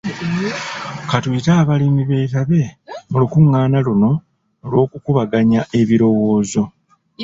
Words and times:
Ka 1.09 1.17
tuyite 1.23 1.51
abalimi 1.61 2.01
beetabe 2.09 2.61
mu 3.09 3.17
lukungaana 3.21 3.77
luno 3.85 4.11
lw'okukubaganya 4.69 5.61
ebirowoozo. 5.79 6.63